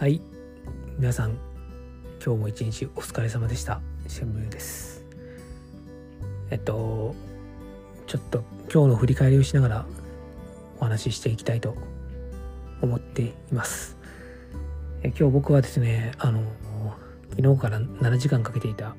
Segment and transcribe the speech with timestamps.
[0.00, 0.22] はい。
[0.98, 1.36] 皆さん
[2.24, 3.82] 今日も一日お疲れ様でした。
[4.08, 5.04] 新聞です。
[6.50, 7.14] えっと
[8.06, 8.42] ちょっと
[8.72, 9.86] 今日の振り返りをしながら
[10.78, 11.76] お話ししていきたいと
[12.80, 13.98] 思っています。
[15.02, 16.44] え今日僕はですねあの
[17.36, 18.96] 昨日から7時間かけていた、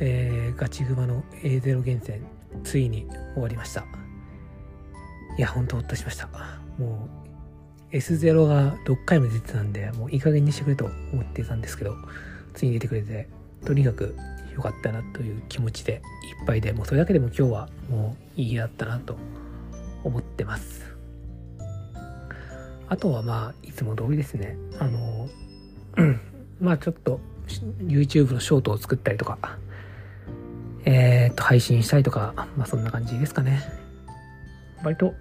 [0.00, 2.22] えー、ガチグマの A0 厳選
[2.64, 3.84] ついに終わりました。
[5.36, 6.26] いやほんとほっとしました。
[6.78, 7.17] もう
[7.92, 11.94] S0 が6回も出てたんで、もういい加減にしてくれと思ってたんですけど、
[12.54, 13.28] ついに出てくれて、
[13.64, 14.14] とにかく
[14.54, 16.02] 良かったなという気持ちで
[16.40, 19.16] いっぱいで、もうそれだけでも今日はもういい日だったなと
[20.04, 20.84] 思ってます。
[22.88, 24.56] あとはまあ、いつも通りですね。
[24.78, 25.28] あの、
[26.60, 27.20] まあちょっと
[27.80, 29.38] YouTube のショートを作ったりとか、
[30.84, 33.60] えー、っと、配信したりとか、まあそんな感じですかね。
[34.82, 35.14] 割と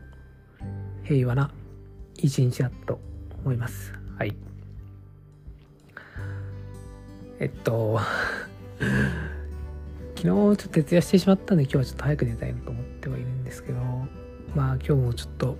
[1.04, 1.52] 平和な
[2.18, 3.00] 一日だと
[3.44, 3.94] 思います。
[4.18, 4.36] はい。
[7.40, 8.00] えっと、
[10.16, 13.80] 昨日ちょっと徹夜してしまったんで今日はちょっと早く寝たいなと思ってはいるんですけど、
[14.56, 15.58] まあ今日もちょっと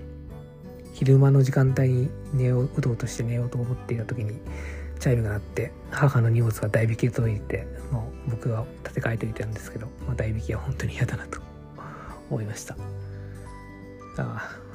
[0.94, 4.40] 昼間の時間帯に寝よう、うとうとして寝ようと思っていた時に
[4.98, 11.40] チャイムが鳴って母の荷物が代引きで届いて、もう僕は立て替えておいたんですけど、まあ、代引きは本当に嫌だなと
[12.30, 12.74] 思いました。
[12.74, 14.67] ああ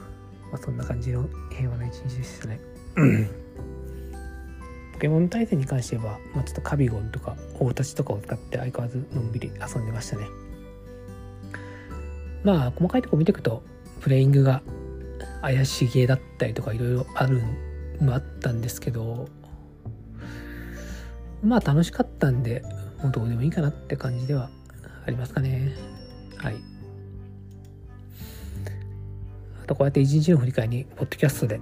[0.54, 2.60] まあ、そんな感じの平和な一日でしたね。
[4.94, 10.28] ポケモン対戦に関しては、まあ、ちょっとカビゴンとか大立ちとかを使って相変わらずのんびり遊んでましたね。
[12.44, 13.64] まあ細かいとこ見ていくと
[14.02, 14.62] プレイングが
[15.42, 17.42] 怪しげだったりとかいろいろある
[18.00, 19.28] のあったんですけど
[21.42, 22.64] まあ楽しかったんで
[23.02, 24.50] もうどうでもいいかなって感じでは
[25.08, 25.93] ありますかね。
[29.76, 31.60] こうやって一日の振り返りに、ポッドキャストで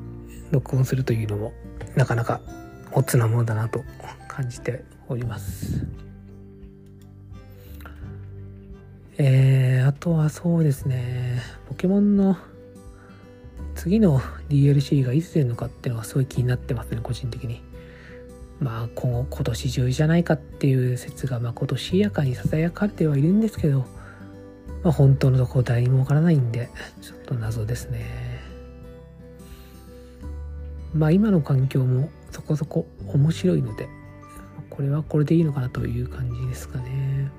[0.52, 1.54] 録音するというのも、
[1.96, 2.42] なかなか
[2.92, 3.82] オッツなものだなと
[4.28, 5.86] 感じております。
[9.18, 12.38] えー、あとはそうですね、ポケモンの
[13.76, 17.62] 次の DLC がいつ出るのかっていうのはすごい気になってますね、個人的に。
[18.60, 23.86] まあ今後今年中じゃないかっていう説が、まあ、今年やかに囁かれてはいるんですけど、
[24.84, 26.70] まあ、本当のところ誰にもわからないんで、
[27.02, 28.42] ちょっと謎ですね。
[30.94, 33.88] まあ今の環境もそこそこ面白いので、
[34.70, 37.30] これはこれでいいのかなという感じですかね。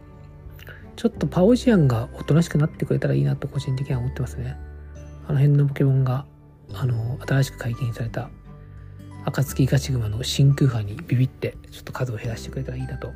[0.94, 4.56] ちょっとパオジアンがおとなしくなってくれたらいいなと個人的には思ってますね。
[5.26, 6.26] あの辺のポケモンが、
[6.74, 8.30] あの、新しく解禁された
[9.24, 13.12] 暁ガチグマの真空波にビビってちょっと数を減らしてくれたらいいなと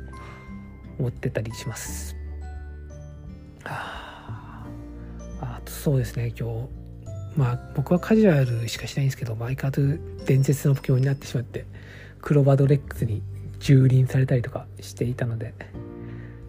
[0.99, 2.15] 思ってたりします。
[3.63, 4.06] はあ
[5.67, 6.67] そうですね今日。
[7.35, 11.65] まあ僕はカジュアルしかしないんですけど相変わらず伝説の不況になってしまって
[12.21, 13.21] クロバドレックスに
[13.59, 15.53] 蹂躙されたりとかしていたので、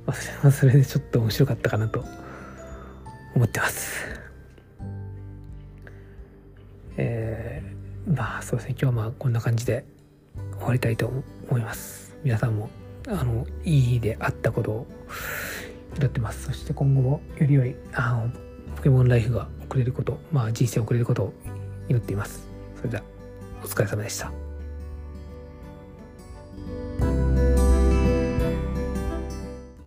[0.06, 2.04] まあ、それはそれでちょっと面白かったかなと
[3.34, 4.04] 思ってます。
[6.96, 9.84] えー、まあそうですね今日はまあこんな感じで
[10.58, 11.12] 終わりたいと
[11.50, 12.16] 思います。
[12.24, 12.70] 皆さんも
[13.06, 14.86] あのいい日であったことを
[15.96, 16.46] 祈ってます。
[16.46, 18.47] そして今後もより良いあの
[18.78, 21.32] ポケモンライフが送れること、まあ人生を送れることを
[21.88, 22.46] 祈っています。
[22.76, 23.02] それでは、
[23.60, 24.47] お疲れ様でした。